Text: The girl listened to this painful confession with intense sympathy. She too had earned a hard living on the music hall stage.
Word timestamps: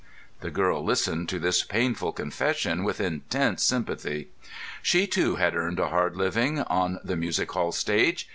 The 0.39 0.49
girl 0.49 0.83
listened 0.83 1.29
to 1.29 1.37
this 1.37 1.63
painful 1.63 2.11
confession 2.13 2.83
with 2.83 2.99
intense 2.99 3.63
sympathy. 3.63 4.29
She 4.81 5.05
too 5.05 5.35
had 5.35 5.55
earned 5.55 5.79
a 5.79 5.89
hard 5.89 6.15
living 6.17 6.61
on 6.61 6.99
the 7.03 7.15
music 7.15 7.51
hall 7.51 7.71
stage. 7.71 8.27